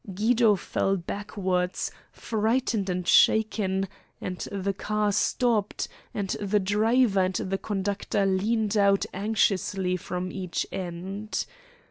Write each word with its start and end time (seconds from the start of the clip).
Guido 0.15 0.55
fell 0.55 0.97
backwards, 0.97 1.91
frightened 2.11 2.89
and 2.89 3.07
shaken, 3.07 3.87
and 4.19 4.39
the 4.51 4.73
car 4.73 5.11
stopped, 5.11 5.87
and 6.11 6.29
the 6.41 6.59
driver 6.59 7.19
and 7.19 7.35
the 7.35 7.59
conductor 7.59 8.25
leaned 8.25 8.75
out 8.75 9.05
anxiously 9.13 9.95
from 9.97 10.31
each 10.31 10.65
end. 10.71 11.45